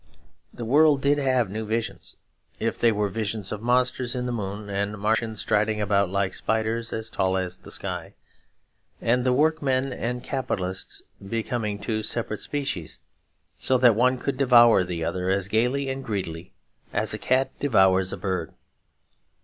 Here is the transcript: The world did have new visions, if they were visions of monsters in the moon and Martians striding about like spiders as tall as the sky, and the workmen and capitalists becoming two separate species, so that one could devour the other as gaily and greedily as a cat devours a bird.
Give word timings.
The 0.51 0.65
world 0.65 0.99
did 0.99 1.19
have 1.19 1.51
new 1.51 1.63
visions, 1.63 2.15
if 2.59 2.79
they 2.79 2.91
were 2.91 3.07
visions 3.07 3.51
of 3.51 3.61
monsters 3.61 4.15
in 4.15 4.25
the 4.25 4.31
moon 4.31 4.67
and 4.67 4.97
Martians 4.97 5.41
striding 5.41 5.79
about 5.79 6.09
like 6.09 6.33
spiders 6.33 6.91
as 6.91 7.07
tall 7.07 7.37
as 7.37 7.59
the 7.59 7.69
sky, 7.69 8.15
and 8.99 9.23
the 9.23 9.31
workmen 9.31 9.93
and 9.93 10.23
capitalists 10.23 11.03
becoming 11.23 11.77
two 11.77 12.01
separate 12.01 12.39
species, 12.39 12.99
so 13.59 13.77
that 13.77 13.93
one 13.93 14.17
could 14.17 14.37
devour 14.37 14.83
the 14.83 15.05
other 15.05 15.29
as 15.29 15.47
gaily 15.47 15.87
and 15.87 16.03
greedily 16.03 16.51
as 16.91 17.13
a 17.13 17.19
cat 17.19 17.51
devours 17.59 18.11
a 18.11 18.17
bird. 18.17 18.55